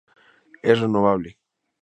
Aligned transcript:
Es 0.63 0.79
"renovable. 0.81 1.37